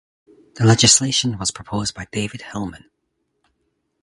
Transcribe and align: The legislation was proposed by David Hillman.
The 0.55 0.65
legislation 0.65 1.37
was 1.37 1.51
proposed 1.51 1.93
by 1.93 2.07
David 2.11 2.41
Hillman. 2.41 2.89